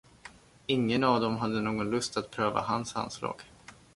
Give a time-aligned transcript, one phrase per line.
[0.67, 3.35] Ingen av dem hade någon lust att pröva hans handslag.